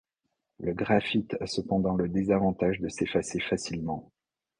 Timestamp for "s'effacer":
2.89-3.39